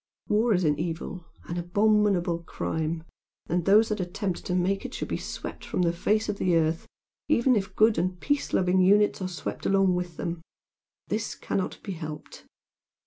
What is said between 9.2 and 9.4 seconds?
are